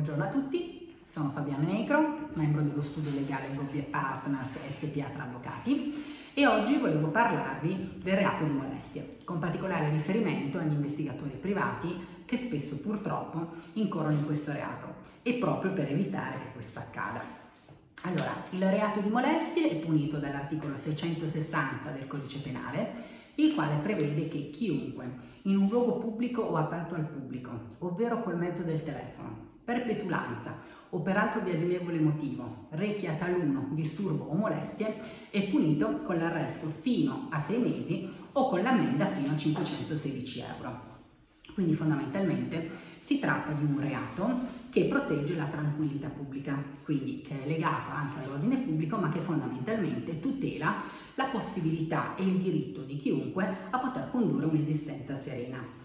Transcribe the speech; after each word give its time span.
Buongiorno 0.00 0.30
a 0.30 0.32
tutti, 0.32 0.96
sono 1.06 1.28
Fabiana 1.28 1.66
Negro, 1.66 2.30
membro 2.32 2.62
dello 2.62 2.80
studio 2.80 3.10
legale 3.10 3.54
Gobbie 3.54 3.82
Partners 3.82 4.56
SPA 4.78 5.10
tra 5.12 5.24
Avvocati 5.24 6.30
e 6.32 6.46
oggi 6.46 6.78
volevo 6.78 7.08
parlarvi 7.08 7.98
del 8.02 8.16
reato 8.16 8.44
di 8.44 8.50
molestie, 8.50 9.18
con 9.24 9.38
particolare 9.38 9.90
riferimento 9.90 10.56
agli 10.56 10.72
investigatori 10.72 11.36
privati 11.38 11.94
che 12.24 12.38
spesso 12.38 12.78
purtroppo 12.78 13.48
incorrono 13.74 14.14
in 14.14 14.24
questo 14.24 14.52
reato 14.52 14.94
e 15.20 15.34
proprio 15.34 15.74
per 15.74 15.90
evitare 15.90 16.38
che 16.38 16.52
questo 16.54 16.78
accada. 16.78 17.20
Allora, 18.04 18.42
il 18.52 18.70
reato 18.70 19.00
di 19.00 19.10
molestie 19.10 19.68
è 19.68 19.76
punito 19.76 20.16
dall'articolo 20.16 20.78
660 20.78 21.90
del 21.90 22.06
codice 22.06 22.38
penale, 22.38 23.18
il 23.36 23.54
quale 23.54 23.76
prevede 23.82 24.28
che 24.28 24.50
chiunque 24.50 25.28
in 25.42 25.56
un 25.56 25.68
luogo 25.68 25.98
pubblico 25.98 26.42
o 26.42 26.56
aperto 26.56 26.94
al 26.94 27.08
pubblico, 27.08 27.66
ovvero 27.78 28.22
col 28.22 28.36
mezzo 28.36 28.62
del 28.62 28.82
telefono, 28.82 29.46
per 29.64 29.84
petulanza 29.84 30.58
o 30.90 31.00
per 31.00 31.16
altro 31.16 31.40
biasimevole 31.40 32.00
motivo, 32.00 32.66
rechi 32.70 33.06
a 33.06 33.14
taluno 33.14 33.68
disturbo 33.70 34.24
o 34.24 34.34
molestie, 34.34 35.00
è 35.30 35.48
punito 35.48 36.02
con 36.02 36.18
l'arresto 36.18 36.66
fino 36.66 37.28
a 37.30 37.38
sei 37.40 37.58
mesi 37.58 38.08
o 38.32 38.48
con 38.48 38.60
l'ammenda 38.60 39.06
fino 39.06 39.32
a 39.32 39.36
516 39.36 40.44
euro. 40.56 40.88
Quindi 41.54 41.74
fondamentalmente 41.74 42.70
si 43.00 43.18
tratta 43.18 43.52
di 43.52 43.64
un 43.64 43.80
reato 43.80 44.58
che 44.70 44.84
protegge 44.84 45.34
la 45.34 45.44
tranquillità 45.44 46.08
pubblica, 46.08 46.62
quindi 46.84 47.22
che 47.22 47.42
è 47.42 47.46
legato 47.46 47.90
anche 47.92 48.20
all'ordine 48.20 48.58
pubblico, 48.58 48.96
ma 48.96 49.08
che 49.08 49.20
fondamentalmente 49.20 50.20
tutela 50.20 50.74
la 51.20 51.26
possibilità 51.26 52.14
e 52.16 52.22
il 52.22 52.38
diritto 52.38 52.80
di 52.80 52.96
chiunque 52.96 53.46
a 53.68 53.78
poter 53.78 54.08
condurre 54.10 54.46
un'esistenza 54.46 55.14
serena. 55.14 55.78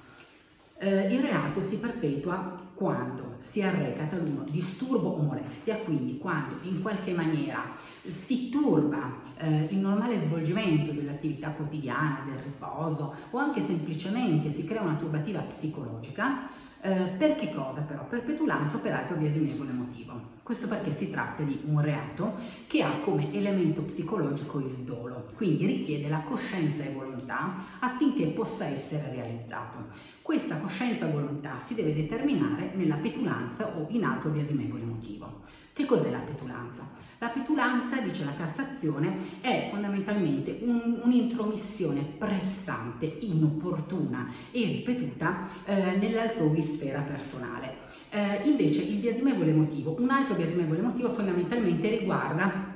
Eh, 0.77 1.13
il 1.13 1.21
reato 1.21 1.61
si 1.61 1.77
perpetua 1.77 2.63
quando 2.73 3.35
si 3.39 3.61
arreca 3.61 4.05
taluno 4.05 4.43
disturbo 4.49 5.09
o 5.09 5.21
molestia, 5.21 5.77
quindi 5.77 6.17
quando 6.17 6.59
in 6.63 6.81
qualche 6.81 7.13
maniera 7.13 7.75
si 8.05 8.49
turba 8.49 9.21
eh, 9.37 9.67
il 9.71 9.77
normale 9.77 10.21
svolgimento 10.21 10.91
dell'attività 10.91 11.51
quotidiana, 11.51 12.23
del 12.25 12.39
riposo 12.39 13.13
o 13.31 13.37
anche 13.37 13.61
semplicemente 13.61 14.51
si 14.51 14.65
crea 14.65 14.81
una 14.81 14.95
turbativa 14.95 15.39
psicologica 15.41 16.49
eh, 16.81 17.13
per 17.17 17.35
che 17.35 17.53
cosa 17.53 17.81
però? 17.81 18.05
Per 18.05 18.23
petulanza 18.23 18.77
o 18.77 18.79
per 18.79 18.93
altro 18.93 19.15
biasimevole 19.17 19.71
motivo. 19.71 20.34
Questo 20.45 20.67
perché 20.67 20.93
si 20.93 21.09
tratta 21.09 21.41
di 21.41 21.59
un 21.65 21.81
reato 21.81 22.35
che 22.67 22.83
ha 22.83 22.99
come 22.99 23.33
elemento 23.33 23.81
psicologico 23.81 24.59
il 24.59 24.75
dolo, 24.83 25.31
quindi 25.35 25.65
richiede 25.65 26.07
la 26.07 26.19
coscienza 26.19 26.83
e 26.83 26.91
volontà 26.91 27.55
affinché 27.79 28.27
possa 28.27 28.65
essere 28.65 29.09
realizzato. 29.11 29.87
Questa 30.21 30.57
coscienza 30.57 31.07
e 31.07 31.11
volontà 31.11 31.59
si 31.63 31.73
deve 31.73 31.95
determinare 31.95 32.73
nella 32.75 32.97
petulanza 32.97 33.75
o 33.75 33.87
in 33.89 34.03
altro 34.03 34.29
biasimevole 34.29 34.83
motivo. 34.83 35.41
Che 35.73 35.83
cos'è 35.85 36.11
la 36.11 36.19
petulanza? 36.19 36.87
La 37.17 37.29
petulanza, 37.29 37.99
dice 38.01 38.23
la 38.23 38.35
Cassazione, 38.35 39.17
è 39.41 39.67
fondamentalmente 39.71 40.59
un, 40.61 40.99
un'intromissione 41.03 42.03
pressante, 42.03 43.07
inopportuna 43.21 44.31
e 44.51 44.63
ripetuta 44.63 45.47
eh, 45.65 45.95
nell'altrui 45.95 46.61
personale. 47.07 47.85
Eh, 48.15 48.47
invece 48.47 48.81
il 48.81 48.99
biasimevole 48.99 49.51
motivo, 49.51 49.95
un 49.99 50.09
altro 50.09 50.34
biasimevole 50.35 50.81
motivo 50.81 51.09
fondamentalmente 51.09 51.89
riguarda 51.89 52.73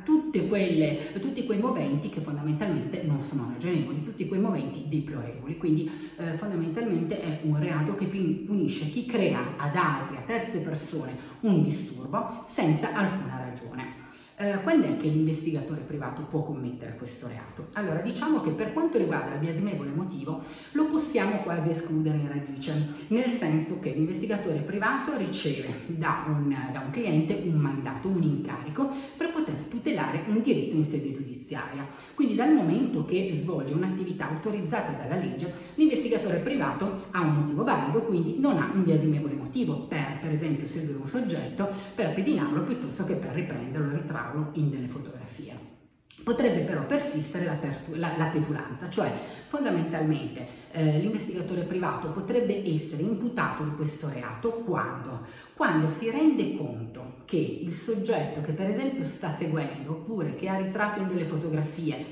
quelle, 0.49 1.11
tutti 1.19 1.45
quei 1.45 1.59
moventi 1.59 2.09
che 2.09 2.19
fondamentalmente 2.19 3.03
non 3.03 3.21
sono 3.21 3.47
ragionevoli, 3.51 4.03
tutti 4.03 4.27
quei 4.27 4.39
moventi 4.39 4.85
deplorevoli. 4.87 5.57
Quindi 5.57 5.89
eh, 6.17 6.33
fondamentalmente 6.33 7.21
è 7.21 7.39
un 7.43 7.59
reato 7.59 7.95
che 7.95 8.05
punisce 8.05 8.85
chi 8.89 9.05
crea 9.05 9.55
ad 9.57 9.75
altri, 9.75 10.17
a 10.17 10.21
terze 10.25 10.59
persone, 10.59 11.15
un 11.41 11.63
disturbo 11.63 12.43
senza 12.47 12.93
alcuna 12.93 13.45
ragione. 13.45 13.88
Eh, 14.41 14.61
quando 14.63 14.87
è 14.87 14.95
che 14.95 15.09
l'investigatore 15.09 15.81
privato 15.81 16.21
può 16.21 16.43
commettere 16.43 16.95
questo 16.95 17.27
reato? 17.27 17.67
Allora, 17.73 17.99
diciamo 17.99 18.39
che 18.39 18.51
per 18.51 18.71
quanto 18.71 18.97
riguarda 18.97 19.33
il 19.33 19.39
biasimevole 19.41 19.89
motivo, 19.89 20.41
lo 20.71 20.85
possiamo 20.85 21.41
quasi 21.41 21.71
escludere 21.71 22.15
in 22.19 22.29
radice, 22.29 22.71
nel 23.09 23.25
senso 23.25 23.81
che 23.81 23.91
l'investigatore 23.91 24.59
privato 24.59 25.17
riceve 25.17 25.81
da 25.87 26.23
un, 26.29 26.55
da 26.71 26.79
un 26.79 26.89
cliente 26.89 27.33
un 27.43 27.55
mandato, 27.55 28.07
un 28.07 28.23
incarico 28.23 28.87
per 29.17 29.33
poter 29.33 29.55
tutelare 29.67 30.23
un 30.27 30.41
diritto 30.41 30.77
in 30.77 30.85
sede 30.85 31.11
giudiziaria. 31.11 31.28
Quindi 32.15 32.35
dal 32.35 32.53
momento 32.53 33.05
che 33.05 33.31
svolge 33.35 33.73
un'attività 33.73 34.29
autorizzata 34.29 34.93
dalla 34.93 35.21
legge, 35.21 35.51
l'investigatore 35.75 36.37
privato 36.37 37.07
ha 37.11 37.21
un 37.21 37.35
motivo 37.35 37.63
valido, 37.63 38.03
quindi 38.03 38.39
non 38.39 38.57
ha 38.57 38.71
un 38.73 38.83
biasimevole 38.83 39.33
motivo 39.33 39.79
per, 39.87 40.19
per 40.21 40.31
esempio, 40.31 40.67
seguire 40.67 40.97
un 40.97 41.07
soggetto, 41.07 41.69
per 41.93 42.13
pedinarlo 42.13 42.63
piuttosto 42.63 43.03
che 43.03 43.15
per 43.15 43.31
riprenderlo, 43.33 43.97
ritrarlo 43.97 44.29
farlo 44.29 44.51
in 44.53 44.69
delle 44.69 44.87
fotografie. 44.87 45.78
Potrebbe 46.23 46.61
però 46.61 46.85
persistere 46.85 47.45
la, 47.45 47.57
la, 47.95 48.17
la 48.17 48.25
petulanza, 48.25 48.89
cioè 48.89 49.11
fondamentalmente 49.47 50.45
eh, 50.71 50.99
l'investigatore 50.99 51.63
privato 51.63 52.11
potrebbe 52.11 52.61
essere 52.69 53.03
imputato 53.03 53.63
di 53.63 53.71
questo 53.71 54.09
reato 54.09 54.49
quando? 54.65 55.25
Quando 55.55 55.87
si 55.87 56.09
rende 56.09 56.55
conto 56.57 57.21
che 57.25 57.37
il 57.37 57.71
soggetto 57.71 58.41
che 58.41 58.51
per 58.51 58.69
esempio 58.69 59.05
sta 59.05 59.31
seguendo 59.31 59.91
oppure 59.91 60.35
che 60.35 60.49
ha 60.49 60.57
ritratto 60.57 61.01
in 61.01 61.07
delle 61.07 61.25
fotografie 61.25 62.05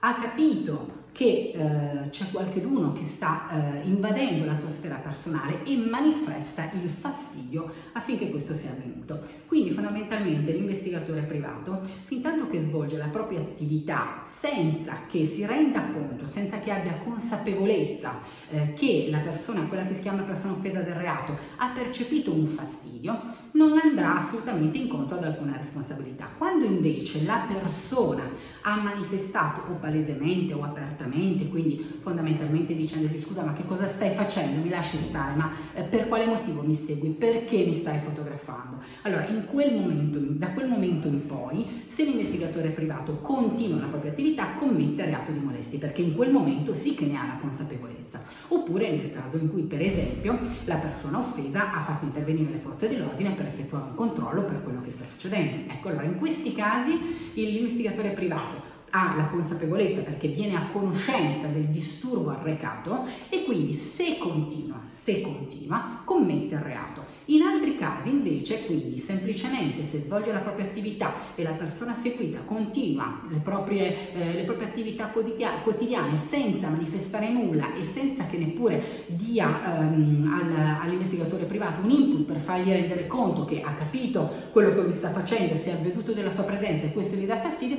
ha 0.00 0.14
capito 0.14 1.01
che 1.12 1.52
eh, 1.54 2.08
c'è 2.08 2.24
qualcuno 2.32 2.92
che 2.92 3.04
sta 3.04 3.48
eh, 3.50 3.86
invadendo 3.86 4.46
la 4.46 4.54
sua 4.54 4.68
sfera 4.68 4.96
personale 4.96 5.62
e 5.64 5.76
manifesta 5.76 6.70
il 6.72 6.88
fastidio 6.88 7.70
affinché 7.92 8.30
questo 8.30 8.54
sia 8.54 8.70
avvenuto. 8.70 9.20
Quindi 9.46 9.72
fondamentalmente 9.72 10.52
l'investigatore 10.52 11.20
privato, 11.22 11.82
fin 12.04 12.22
tanto 12.22 12.48
che 12.48 12.62
svolge 12.62 12.96
la 12.96 13.08
propria 13.08 13.40
attività 13.40 14.22
senza 14.24 15.00
che 15.06 15.26
si 15.26 15.44
renda 15.44 15.92
conto, 15.92 16.26
senza 16.26 16.58
che 16.60 16.70
abbia 16.70 16.98
consapevolezza 17.04 18.18
eh, 18.48 18.72
che 18.72 19.08
la 19.10 19.18
persona, 19.18 19.66
quella 19.66 19.84
che 19.84 19.94
si 19.94 20.00
chiama 20.00 20.22
persona 20.22 20.54
offesa 20.54 20.80
del 20.80 20.94
reato, 20.94 21.36
ha 21.56 21.68
percepito 21.74 22.32
un 22.32 22.46
fastidio, 22.46 23.20
non 23.52 23.78
andrà 23.78 24.18
assolutamente 24.18 24.78
incontro 24.78 25.18
ad 25.18 25.24
alcuna 25.24 25.58
responsabilità. 25.58 26.30
Quando 26.38 26.64
invece 26.64 27.24
la 27.24 27.44
persona 27.46 28.30
ha 28.62 28.76
manifestato 28.76 29.70
o 29.70 29.74
palesemente 29.74 30.54
o 30.54 30.62
apertamente, 30.62 31.00
quindi 31.48 31.98
fondamentalmente 32.00 32.74
dicendogli 32.74 33.18
scusa 33.18 33.42
ma 33.42 33.52
che 33.52 33.64
cosa 33.64 33.86
stai 33.86 34.10
facendo, 34.10 34.62
mi 34.62 34.68
lasci 34.68 34.96
stare, 34.96 35.34
ma 35.34 35.50
eh, 35.74 35.82
per 35.82 36.08
quale 36.08 36.26
motivo 36.26 36.62
mi 36.62 36.74
segui, 36.74 37.10
perché 37.10 37.64
mi 37.64 37.74
stai 37.74 37.98
fotografando? 37.98 38.78
Allora 39.02 39.26
in 39.26 39.46
quel 39.46 39.74
momento, 39.74 40.18
da 40.18 40.48
quel 40.48 40.68
momento 40.68 41.08
in 41.08 41.26
poi, 41.26 41.84
se 41.86 42.04
l'investigatore 42.04 42.70
privato 42.70 43.18
continua 43.18 43.80
la 43.80 43.86
propria 43.86 44.10
attività, 44.10 44.54
commette 44.58 45.04
reato 45.04 45.32
di 45.32 45.38
molestie, 45.38 45.78
perché 45.78 46.02
in 46.02 46.14
quel 46.14 46.30
momento 46.30 46.72
sì 46.72 46.94
che 46.94 47.06
ne 47.06 47.16
ha 47.16 47.26
la 47.26 47.38
consapevolezza. 47.40 48.22
Oppure 48.48 48.90
nel 48.90 49.12
caso 49.12 49.36
in 49.36 49.50
cui 49.50 49.62
per 49.62 49.80
esempio 49.80 50.38
la 50.64 50.76
persona 50.76 51.18
offesa 51.18 51.74
ha 51.74 51.80
fatto 51.82 52.04
intervenire 52.04 52.52
le 52.52 52.58
forze 52.58 52.88
dell'ordine 52.88 53.32
per 53.32 53.46
effettuare 53.46 53.86
un 53.90 53.94
controllo 53.94 54.44
per 54.44 54.62
quello 54.62 54.80
che 54.82 54.90
sta 54.90 55.04
succedendo. 55.04 55.72
Ecco, 55.72 55.88
allora 55.88 56.04
in 56.04 56.18
questi 56.18 56.52
casi 56.52 56.98
l'investigatore 57.34 58.10
privato 58.10 58.71
ha 58.94 59.14
la 59.16 59.26
consapevolezza 59.26 60.02
perché 60.02 60.28
viene 60.28 60.56
a 60.56 60.68
conoscenza 60.70 61.46
del 61.46 61.68
disturbo 61.68 62.30
arrecato 62.30 63.06
e 63.30 63.44
quindi 63.44 63.72
se 63.72 64.18
continua, 64.18 64.80
se 64.84 65.22
continua, 65.22 66.02
commette 66.04 66.54
il 66.54 66.60
reato. 66.60 67.02
In 67.26 67.42
altri 67.42 67.76
casi 67.78 68.10
invece, 68.10 68.66
quindi 68.66 68.98
semplicemente 68.98 69.84
se 69.84 70.00
svolge 70.00 70.32
la 70.32 70.40
propria 70.40 70.66
attività 70.66 71.12
e 71.34 71.42
la 71.42 71.52
persona 71.52 71.94
seguita 71.94 72.40
continua 72.40 73.22
le 73.28 73.38
proprie, 73.38 74.12
eh, 74.12 74.34
le 74.34 74.42
proprie 74.42 74.68
attività 74.68 75.06
quotidiane 75.06 76.16
senza 76.16 76.68
manifestare 76.68 77.30
nulla 77.30 77.74
e 77.74 77.84
senza 77.84 78.26
che 78.26 78.36
neppure 78.36 79.06
dia 79.06 79.80
ehm, 79.80 80.30
al, 80.30 80.76
all'investigatore 80.82 81.44
privato 81.44 81.82
un 81.82 81.90
input 81.90 82.24
per 82.24 82.38
fargli 82.38 82.68
rendere 82.68 83.06
conto 83.06 83.46
che 83.46 83.62
ha 83.62 83.72
capito 83.72 84.50
quello 84.52 84.74
che 84.74 84.82
lui 84.82 84.92
sta 84.92 85.10
facendo, 85.10 85.56
si 85.56 85.70
è 85.70 85.72
avveduto 85.72 86.12
della 86.12 86.30
sua 86.30 86.42
presenza 86.42 86.84
e 86.84 86.92
questo 86.92 87.16
gli 87.16 87.26
dà 87.26 87.38
fastidio, 87.38 87.78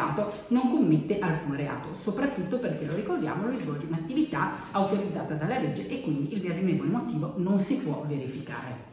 privato 0.00 0.44
non 0.48 0.70
commette 0.70 1.18
alcun 1.18 1.56
reato, 1.56 1.94
soprattutto 1.94 2.58
perché, 2.58 2.86
lo 2.86 2.94
ricordiamo, 2.94 3.46
lui 3.46 3.58
svolge 3.58 3.86
un'attività 3.86 4.52
autorizzata 4.70 5.34
dalla 5.34 5.58
legge 5.58 5.88
e 5.88 6.00
quindi 6.00 6.32
il 6.32 6.40
biasimevole 6.40 6.88
motivo 6.88 7.34
non 7.36 7.58
si 7.58 7.76
può 7.78 8.04
verificare. 8.08 8.88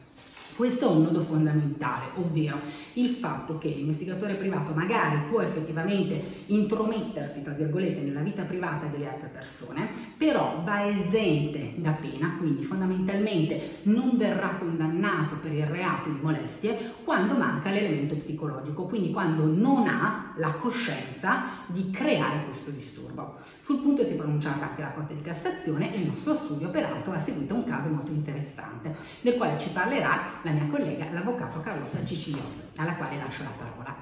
Questo 0.57 0.89
è 0.89 0.91
un 0.91 1.03
nodo 1.03 1.21
fondamentale, 1.21 2.05
ovvero 2.15 2.59
il 2.93 3.09
fatto 3.09 3.59
che 3.59 3.67
l'investigatore 3.67 4.33
privato 4.33 4.73
magari 4.73 5.19
può 5.29 5.39
effettivamente 5.39 6.19
intromettersi, 6.47 7.43
tra 7.43 7.53
virgolette, 7.53 8.01
nella 8.01 8.21
vita 8.21 8.41
privata 8.41 8.87
delle 8.87 9.07
altre 9.07 9.29
persone, 9.31 9.87
però 10.17 10.63
va 10.65 10.87
esente 10.87 11.73
da 11.75 11.91
pena, 11.91 12.37
quindi 12.39 12.63
fondamentalmente 12.63 13.81
non 13.83 14.17
verrà 14.17 14.55
condannato 14.57 15.35
per 15.35 15.53
il 15.53 15.67
reato 15.67 16.09
di 16.09 16.17
molestie 16.19 16.93
quando 17.03 17.35
manca 17.35 17.69
l'elemento 17.69 18.15
psicologico, 18.15 18.85
quindi 18.85 19.11
quando 19.11 19.45
non 19.45 19.85
ha 19.87 20.26
la 20.37 20.51
coscienza 20.53 21.43
di 21.67 21.89
creare 21.91 22.45
questo 22.45 22.71
disturbo. 22.71 23.35
Sul 23.61 23.81
punto 23.81 24.03
si 24.05 24.13
è 24.13 24.15
pronunciata 24.15 24.69
anche 24.69 24.81
la 24.81 24.91
Corte 24.91 25.15
di 25.15 25.21
Cassazione 25.21 25.93
e 25.93 25.99
il 25.99 26.07
nostro 26.07 26.35
studio 26.35 26.69
peraltro 26.69 27.13
ha 27.13 27.19
seguito 27.19 27.53
un 27.53 27.63
caso 27.65 27.89
molto 27.89 28.11
interessante, 28.11 28.95
del 29.21 29.35
quale 29.35 29.57
ci 29.57 29.71
parlerà 29.71 30.39
la 30.41 30.51
mia 30.51 30.67
collega, 30.67 31.11
l'avvocato 31.11 31.59
Carlotta 31.61 32.03
Ciciliotto, 32.05 32.81
alla 32.81 32.95
quale 32.95 33.17
lascio 33.17 33.43
la 33.43 33.51
parola. 33.57 33.95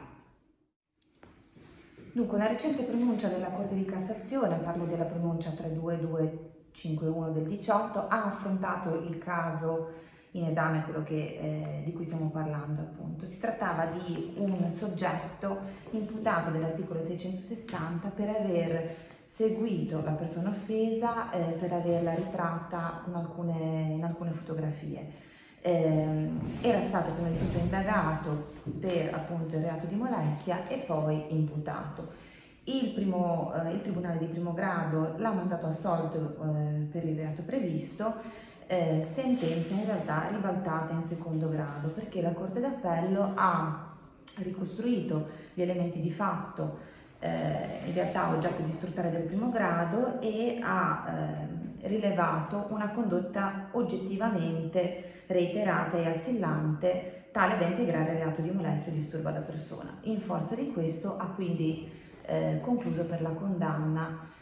Dunque, 2.12 2.38
una 2.38 2.48
recente 2.48 2.84
pronuncia 2.84 3.28
della 3.28 3.50
Corte 3.50 3.76
di 3.76 3.84
Cassazione, 3.84 4.56
parlo 4.56 4.86
della 4.86 5.04
pronuncia 5.04 5.50
32251 5.50 7.32
del 7.32 7.44
18, 7.44 8.08
ha 8.08 8.24
affrontato 8.24 9.04
il 9.10 9.18
caso 9.18 9.92
in 10.36 10.46
esame, 10.46 10.84
quello 10.84 11.04
che, 11.04 11.40
eh, 11.42 11.82
di 11.84 11.94
cui 11.94 12.04
stiamo 12.04 12.30
parlando 12.30 12.82
appunto. 12.82 13.26
Si 13.26 13.40
trattava 13.40 13.86
di 13.86 14.34
un 14.38 14.70
soggetto 14.70 15.60
imputato 15.92 16.50
dell'articolo 16.50 17.02
660 17.02 18.10
per 18.10 18.30
aver 18.30 18.96
seguito 19.26 20.02
la 20.04 20.12
persona 20.12 20.50
offesa, 20.50 21.32
eh, 21.32 21.54
per 21.54 21.72
averla 21.72 22.14
ritratta 22.14 23.04
alcune, 23.12 23.94
in 23.96 24.04
alcune 24.04 24.32
fotografie. 24.32 25.24
Eh, 25.62 26.30
era 26.62 26.82
stato 26.82 27.12
prima 27.12 27.30
di 27.30 27.40
tutto 27.40 27.58
indagato 27.58 28.54
per 28.80 29.14
appunto 29.14 29.56
il 29.56 29.64
reato 29.64 29.88
di 29.88 29.96
molestia 29.96 30.68
e 30.68 30.78
poi 30.80 31.26
imputato. 31.30 32.34
Il, 32.66 32.92
primo, 32.94 33.54
eh, 33.54 33.72
il 33.72 33.82
Tribunale 33.82 34.18
di 34.20 34.26
primo 34.26 34.54
grado 34.54 35.16
l'ha 35.18 35.32
mandato 35.32 35.68
assolto 35.68 36.18
eh, 36.18 36.88
per 36.92 37.06
il 37.06 37.16
reato 37.16 37.42
previsto 37.44 38.44
eh, 38.68 39.08
sentenza 39.14 39.74
in 39.74 39.86
realtà 39.86 40.28
ribaltata 40.32 40.94
in 40.94 41.02
secondo 41.04 41.50
grado 41.50 41.90
perché 41.90 42.22
la 42.22 42.32
Corte 42.32 42.60
d'Appello 42.60 43.32
ha 43.36 43.94
ricostruito 44.38 45.28
gli 45.54 45.62
elementi 45.62 46.02
di 46.02 46.12
fatto 46.12 46.94
eh, 47.20 47.80
in 47.86 47.94
realtà 47.94 48.30
oggetto 48.30 48.62
di 48.62 48.70
istruttore 48.70 49.12
del 49.12 49.24
primo 49.24 49.50
grado 49.50 50.20
e 50.22 50.60
ha 50.62 51.06
eh, 51.08 51.88
rilevato 51.88 52.68
una 52.70 52.90
condotta 52.90 53.70
oggettivamente 53.72 55.24
reiterata 55.28 55.98
e 55.98 56.08
assillante 56.08 57.30
tale 57.32 57.58
da 57.58 57.66
integrare 57.66 58.14
il 58.14 58.18
reato 58.18 58.42
di 58.42 58.52
molestia 58.52 58.92
e 58.92 58.96
disturbo 58.96 59.30
alla 59.30 59.40
persona. 59.40 59.98
In 60.04 60.22
forza 60.22 60.56
di 60.56 60.72
questo 60.72 61.18
ha 61.18 61.26
quindi 61.26 61.90
eh, 62.26 62.60
concluso 62.62 63.04
per 63.04 63.22
la 63.22 63.30
condanna 63.30 64.34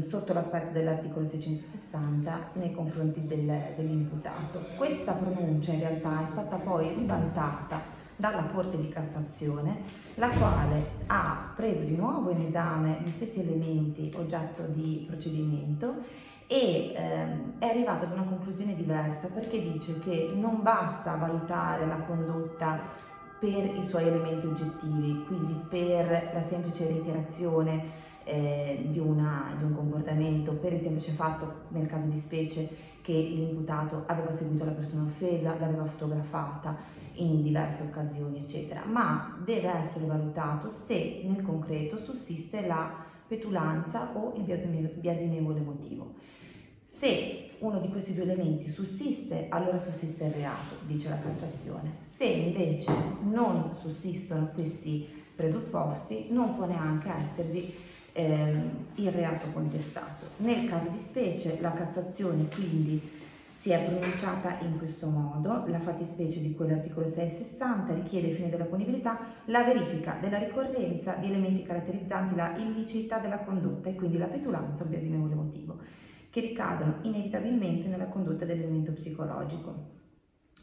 Sotto 0.00 0.32
l'aspetto 0.32 0.72
dell'articolo 0.72 1.26
660 1.26 2.50
nei 2.54 2.72
confronti 2.72 3.24
del, 3.24 3.72
dell'imputato. 3.76 4.66
Questa 4.76 5.12
pronuncia 5.12 5.72
in 5.72 5.78
realtà 5.78 6.22
è 6.22 6.26
stata 6.26 6.56
poi 6.56 6.88
ribaltata 6.88 7.80
dalla 8.16 8.42
Corte 8.52 8.76
di 8.76 8.88
Cassazione, 8.88 9.82
la 10.16 10.28
quale 10.28 10.90
ha 11.06 11.52
preso 11.54 11.84
di 11.84 11.96
nuovo 11.96 12.30
in 12.30 12.42
esame 12.42 12.98
gli 13.02 13.10
stessi 13.10 13.40
elementi 13.40 14.12
oggetto 14.16 14.64
di 14.64 15.04
procedimento 15.06 15.94
e 16.46 16.92
ehm, 16.94 17.58
è 17.60 17.66
arrivata 17.66 18.04
ad 18.04 18.12
una 18.12 18.24
conclusione 18.24 18.74
diversa 18.74 19.28
perché 19.28 19.62
dice 19.62 20.00
che 20.00 20.32
non 20.34 20.62
basta 20.62 21.14
valutare 21.14 21.86
la 21.86 22.00
condotta 22.06 22.80
per 23.38 23.64
i 23.64 23.84
suoi 23.84 24.08
elementi 24.08 24.46
oggettivi, 24.46 25.24
quindi 25.26 25.54
per 25.68 26.32
la 26.34 26.42
semplice 26.42 26.86
reiterazione 26.88 28.08
eh, 28.30 28.86
di, 28.88 28.98
una, 29.00 29.54
di 29.58 29.64
un 29.64 29.74
comportamento 29.74 30.54
per 30.54 30.72
il 30.72 30.78
semplice 30.78 31.10
fatto, 31.10 31.62
nel 31.68 31.86
caso 31.86 32.06
di 32.06 32.16
specie, 32.16 32.68
che 33.02 33.12
l'imputato 33.12 34.04
aveva 34.06 34.30
seguito 34.30 34.64
la 34.64 34.70
persona 34.70 35.04
offesa, 35.04 35.56
l'aveva 35.58 35.84
fotografata 35.84 36.76
in 37.14 37.42
diverse 37.42 37.82
occasioni, 37.82 38.38
eccetera, 38.38 38.84
ma 38.84 39.36
deve 39.44 39.68
essere 39.74 40.06
valutato 40.06 40.70
se 40.70 41.22
nel 41.24 41.42
concreto 41.42 41.98
sussiste 41.98 42.66
la 42.66 43.04
petulanza 43.26 44.10
o 44.14 44.34
il 44.36 44.42
biasimevole 44.42 45.60
motivo. 45.60 46.14
Se 46.82 47.50
uno 47.58 47.78
di 47.78 47.88
questi 47.88 48.14
due 48.14 48.24
elementi 48.24 48.68
sussiste, 48.68 49.46
allora 49.48 49.78
sussiste 49.78 50.24
il 50.24 50.32
reato, 50.32 50.76
dice 50.86 51.08
la 51.08 51.18
Cassazione. 51.18 51.98
Se 52.02 52.24
invece 52.24 52.92
non 53.22 53.74
sussistono 53.74 54.50
questi 54.52 55.06
presupposti, 55.34 56.26
non 56.30 56.56
può 56.56 56.66
neanche 56.66 57.10
esservi 57.10 57.74
ehm, 58.20 58.86
il 58.96 59.10
reato 59.10 59.48
contestato. 59.52 60.26
Nel 60.38 60.68
caso 60.68 60.88
di 60.88 60.98
specie 60.98 61.58
la 61.60 61.72
Cassazione 61.72 62.48
quindi 62.48 63.18
si 63.52 63.70
è 63.70 63.84
pronunciata 63.84 64.58
in 64.60 64.78
questo 64.78 65.08
modo, 65.08 65.64
la 65.66 65.80
fattispecie 65.80 66.40
di 66.40 66.54
cui 66.54 66.66
l'articolo 66.66 67.06
660 67.06 67.92
richiede 67.92 68.28
ai 68.28 68.34
fini 68.34 68.48
della 68.48 68.64
punibilità 68.64 69.18
la 69.46 69.62
verifica 69.62 70.16
della 70.20 70.38
ricorrenza 70.38 71.14
di 71.14 71.26
elementi 71.26 71.62
caratterizzanti 71.62 72.34
la 72.34 72.56
illiceità 72.56 73.18
della 73.18 73.40
condotta 73.40 73.90
e 73.90 73.94
quindi 73.94 74.16
la 74.16 74.26
petulanza 74.26 74.82
o 74.82 74.84
il 74.84 74.90
biasimevole 74.90 75.34
motivo, 75.34 75.78
che 76.30 76.40
ricadono 76.40 76.96
inevitabilmente 77.02 77.88
nella 77.88 78.06
condotta 78.06 78.46
dell'elemento 78.46 78.92
psicologico 78.92 79.98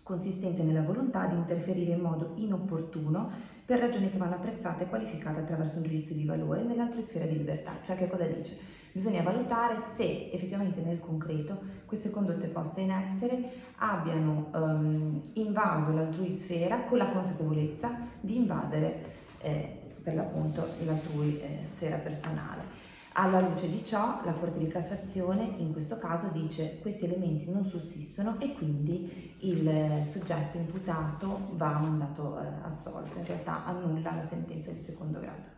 consistente 0.07 0.63
nella 0.63 0.83
volontà 0.83 1.25
di 1.25 1.36
interferire 1.36 1.92
in 1.92 2.00
modo 2.00 2.31
inopportuno 2.38 3.30
per 3.68 3.80
ragioni 3.80 4.10
che 4.10 4.18
vanno 4.18 4.36
apprezzate 4.36 4.84
e 4.84 4.88
qualificate 4.88 5.42
attraverso 5.42 5.75
un 5.75 5.84
giudizio 5.84 6.16
di 6.16 6.24
valore 6.24 6.64
nell'altra 6.64 7.02
sfera 7.02 7.25
di 7.25 7.38
libertà. 7.38 7.74
Cioè 7.84 7.98
che 7.98 8.08
cosa 8.08 8.24
dice? 8.24 8.58
Bisogna 8.94 9.22
valutare 9.22 9.81
se 9.94 10.30
effettivamente 10.31 10.80
nel 10.80 11.02
concreto 11.02 11.60
queste 11.86 12.10
condotte 12.10 12.48
poste 12.48 12.80
in 12.80 12.92
essere 12.92 13.52
abbiano 13.75 14.50
um, 14.54 15.22
invaso 15.34 15.92
l'altrui 15.92 16.31
sfera 16.31 16.86
con 16.86 16.98
la 16.98 17.10
consapevolezza 17.10 18.08
di 18.22 18.38
invadere 18.38 19.04
eh, 19.42 19.81
per 20.02 20.16
l'appunto 20.16 20.66
l'altrui 20.86 21.42
eh, 21.42 21.66
sfera 21.68 21.98
personale. 21.98 22.87
Alla 23.19 23.40
luce 23.40 23.68
di 23.68 23.84
ciò, 23.84 24.22
la 24.25 24.34
Corte 24.34 24.60
di 24.60 24.68
Cassazione 24.68 25.44
in 25.58 25.72
questo 25.72 25.98
caso 25.98 26.28
dice 26.31 26.69
che 26.69 26.80
questi 26.81 27.06
elementi 27.06 27.50
non 27.50 27.66
sussistono 27.66 28.40
e 28.40 28.54
quindi 28.54 29.36
il 29.40 30.06
soggetto 30.06 30.58
imputato 30.58 31.50
va 31.54 31.80
mandato 31.80 32.40
eh, 32.40 32.46
assolto, 32.62 33.18
in 33.18 33.25
realtà 33.25 33.66
annulla 33.66 34.14
la 34.14 34.22
sentenza 34.22 34.69
di 34.69 34.81
secondo 34.81 35.19
grado. 35.19 35.56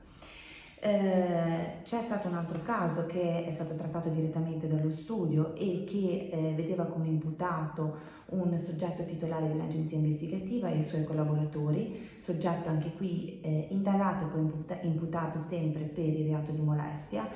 Eh, 0.81 1.81
c'è 1.83 2.01
stato 2.01 2.29
un 2.29 2.35
altro 2.35 2.61
caso 2.61 3.05
che 3.05 3.43
è 3.43 3.51
stato 3.51 3.75
trattato 3.75 4.07
direttamente 4.07 4.65
dallo 4.65 4.89
studio 4.91 5.53
e 5.55 5.83
che 5.85 6.29
eh, 6.31 6.53
vedeva 6.53 6.85
come 6.85 7.07
imputato 7.07 7.97
un 8.27 8.57
soggetto 8.57 9.03
titolare 9.03 9.47
di 9.47 9.53
un'agenzia 9.53 9.97
investigativa 9.97 10.69
e 10.69 10.77
i 10.77 10.83
suoi 10.83 11.03
collaboratori, 11.03 12.11
soggetto 12.17 12.69
anche 12.69 12.93
qui 12.93 13.41
eh, 13.41 13.67
indagato 13.71 14.25
e 14.25 14.27
poi 14.29 14.39
imputa- 14.39 14.79
imputato 14.83 15.37
sempre 15.39 15.83
per 15.83 16.05
il 16.05 16.27
reato 16.27 16.51
di 16.51 16.61
molestia, 16.61 17.27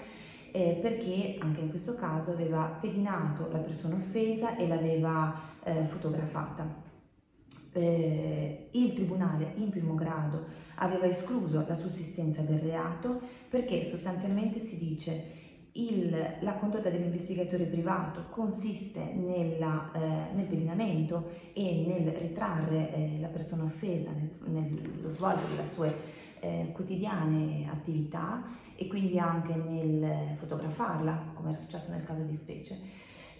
eh, 0.51 0.79
perché 0.82 1.36
anche 1.39 1.60
in 1.60 1.70
questo 1.70 1.96
caso 1.96 2.32
aveva 2.32 2.77
pedinato 2.79 3.50
la 3.51 3.58
persona 3.60 3.96
offesa 3.96 4.56
e 4.56 4.68
l'aveva 4.70 5.38
eh, 5.63 5.84
fotografata. 5.84 6.93
Eh, 7.75 8.68
il 8.72 8.94
tribunale 8.94 9.53
in 9.56 9.70
primo 9.70 9.96
grado 9.96 10.46
aveva 10.75 11.06
escluso 11.08 11.65
la 11.68 11.75
sussistenza 11.75 12.42
del 12.42 12.60
reato 12.60 13.20
perché 13.50 13.84
sostanzialmente 13.84 14.60
si 14.60 14.77
dice 14.77 15.42
il, 15.74 16.38
la 16.42 16.53
condotta 16.56 16.89
dell'investigatore 16.89 17.65
privato 17.65 18.25
consiste 18.30 19.03
nella, 19.13 19.92
eh, 19.94 20.34
nel 20.36 20.46
pedinamento 20.46 21.32
e 21.53 21.84
nel 21.88 22.13
ritrarre 22.13 22.94
eh, 22.94 23.18
la 23.20 23.30
persona 23.30 23.63
offesa 23.63 24.12
nel, 24.12 24.30
nello 24.46 25.10
svolgere 25.10 25.56
le 25.56 25.68
sue 25.74 25.96
eh, 26.42 26.70
quotidiane 26.74 27.68
attività 27.72 28.44
e 28.75 28.88
quindi 28.88 29.18
anche 29.18 29.56
nel 29.56 30.36
fotografarla, 30.38 31.32
come 31.34 31.50
era 31.50 31.58
successo 31.58 31.89
nel 31.92 32.03
caso 32.03 32.22
di 32.22 32.34
specie. 32.34 32.77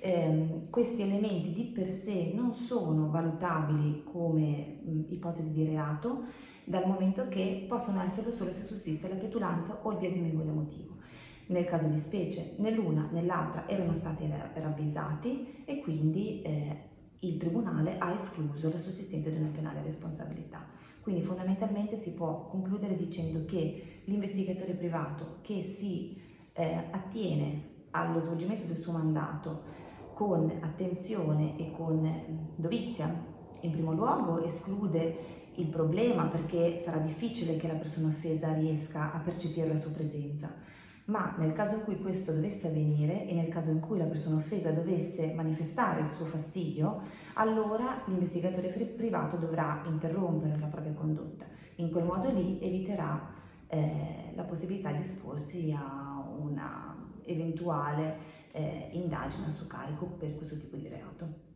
Eh, 0.06 0.68
questi 0.70 1.02
elementi 1.02 1.54
di 1.54 1.64
per 1.64 1.90
sé 1.90 2.34
non 2.36 2.54
sono 2.54 3.10
valutabili 3.10 4.04
come 4.04 4.82
mh, 4.84 5.04
ipotesi 5.08 5.54
di 5.54 5.64
reato, 5.64 6.26
dal 6.66 6.86
momento 6.86 7.30
che 7.30 7.64
possono 7.70 8.02
esserlo 8.02 8.34
solo 8.34 8.52
se 8.52 8.64
sussiste 8.64 9.08
la 9.08 9.16
petulanza 9.16 9.80
o 9.82 9.92
il 9.92 10.00
biasimevole 10.00 10.52
motivo. 10.52 10.96
Nel 11.48 11.64
caso 11.64 11.88
di 11.88 11.96
specie, 11.96 12.56
né 12.58 12.72
l'una 12.72 13.08
né 13.14 13.26
erano 13.68 13.94
stati 13.94 14.30
ravvisati 14.56 15.64
e 15.64 15.80
quindi 15.80 16.42
eh, 16.42 16.90
il 17.20 17.38
Tribunale 17.38 17.98
ha 17.98 18.12
escluso 18.12 18.70
la 18.70 18.80
sussistenza 18.80 19.30
di 19.30 19.38
una 19.38 19.52
penale 19.54 19.82
responsabilità. 19.84 20.66
Quindi 21.00 21.22
fondamentalmente 21.22 21.96
si 21.96 22.12
può 22.12 22.48
concludere 22.48 22.98
dicendo 22.98 23.46
che 23.46 24.02
l'investigatore 24.04 24.74
privato 24.74 25.38
che 25.40 25.62
si 25.62 26.22
eh, 26.52 26.90
attiene 26.92 27.72
allo 27.92 28.20
svolgimento 28.20 28.66
del 28.66 28.78
suo 28.78 28.92
mandato 28.92 29.92
con 30.14 30.52
attenzione 30.62 31.58
e 31.58 31.72
con 31.72 32.54
dovizia, 32.56 33.32
in 33.62 33.72
primo 33.72 33.94
luogo 33.94 34.44
esclude 34.44 35.42
il 35.56 35.68
problema 35.68 36.26
perché 36.26 36.78
sarà 36.78 36.98
difficile 36.98 37.58
che 37.58 37.68
la 37.68 37.76
persona 37.76 38.08
offesa 38.08 38.54
riesca 38.54 39.14
a 39.14 39.20
percepire 39.20 39.68
la 39.68 39.78
sua 39.78 39.92
presenza, 39.92 40.52
ma 41.06 41.36
nel 41.38 41.52
caso 41.52 41.76
in 41.76 41.84
cui 41.84 42.00
questo 42.00 42.32
dovesse 42.32 42.68
avvenire 42.68 43.28
e 43.28 43.34
nel 43.34 43.50
caso 43.50 43.70
in 43.70 43.80
cui 43.80 43.98
la 43.98 44.06
persona 44.06 44.38
offesa 44.38 44.72
dovesse 44.72 45.34
manifestare 45.34 46.02
il 46.02 46.08
suo 46.08 46.26
fastidio, 46.26 47.02
allora 47.34 48.02
l'investigatore 48.06 48.70
privato 48.70 49.38
dovrà 49.38 49.82
interrompere 49.86 50.58
la 50.60 50.68
propria 50.68 50.94
condotta. 50.94 51.46
In 51.76 51.92
quel 51.92 52.06
modo 52.06 52.32
lì 52.32 52.60
eviterà 52.62 53.32
eh, 53.68 54.32
la 54.36 54.44
possibilità 54.44 54.92
di 54.92 55.00
esporsi 55.00 55.76
a 55.76 56.24
una 56.40 56.96
eventuale 57.26 58.42
eh, 58.54 58.90
indagine 58.94 59.48
a 59.48 59.50
suo 59.50 59.66
carico 59.66 60.06
per 60.06 60.36
questo 60.36 60.58
tipo 60.58 60.78
di 60.78 60.88
reato. 60.88 61.52